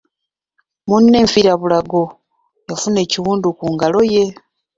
[0.87, 2.03] Munne enfiirabulago,
[2.67, 4.25] yafuna ekiwundu ku ngalo ye.